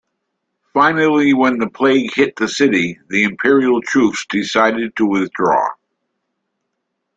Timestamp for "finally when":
0.73-1.59